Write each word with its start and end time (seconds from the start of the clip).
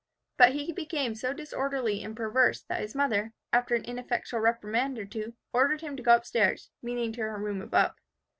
But 0.35 0.53
he 0.53 0.73
became 0.73 1.13
so 1.13 1.31
disorderly 1.31 2.03
and 2.03 2.15
perverse 2.17 2.63
that 2.63 2.81
his 2.81 2.95
mother, 2.95 3.35
after 3.53 3.75
an 3.75 3.85
ineffectual 3.85 4.39
reprimand 4.39 4.97
or 4.97 5.05
two, 5.05 5.35
ordered 5.53 5.81
him 5.81 5.95
to 5.95 6.01
go 6.01 6.13
up 6.15 6.25
stairs, 6.25 6.71
meaning 6.81 7.13
to 7.13 7.21
her 7.21 7.37
room 7.37 7.61
above. 7.61 7.93